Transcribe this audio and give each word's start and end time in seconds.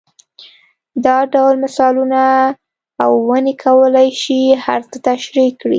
دا 1.05 1.17
ډول 1.33 1.55
مثالونه 1.65 2.21
او 3.03 3.11
ونې 3.27 3.53
کولای 3.65 4.09
شي 4.21 4.39
هر 4.65 4.81
څه 4.91 4.97
تشرېح 5.07 5.51
کړي. 5.59 5.69